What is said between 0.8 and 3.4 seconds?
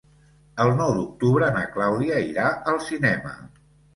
d'octubre na Clàudia irà al cinema.